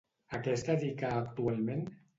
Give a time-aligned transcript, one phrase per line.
[0.37, 1.89] A què es dedica actualment?